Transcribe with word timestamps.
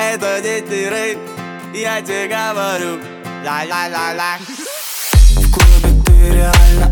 Это 0.00 0.40
дети 0.40 0.88
рейп, 0.88 1.18
я 1.74 2.00
тебе 2.00 2.28
говорю. 2.28 3.00
Ла-ла-ла-ла. 3.44 4.38
В 4.38 5.50
клубе 5.50 6.02
ты 6.06 6.30
реально 6.36 6.87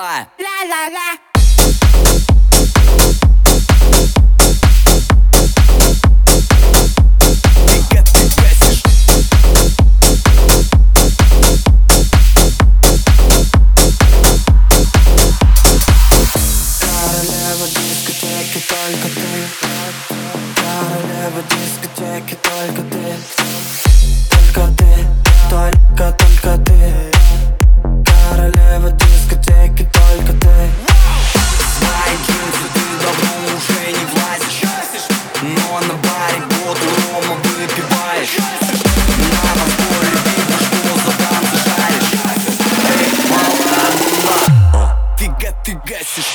fly. 0.00 0.26
La 0.38 0.56
la 0.72 0.88
la. 0.96 1.08
Только 22.50 22.82
ты, 22.82 23.16
только 24.30 24.72
ты 24.76 24.99
на 35.86 35.94
баре 35.94 36.40
год 36.48 36.78
рома 36.78 37.36
На 39.32 39.42
разборе 39.58 40.18
видно, 40.26 40.58
что 40.58 40.90
за 41.04 41.12
танцы 41.18 41.56
шаришь 41.64 42.12
Эй, 42.88 43.10
мала, 43.30 44.88
ты 45.64 45.72
гасишь 45.86 46.32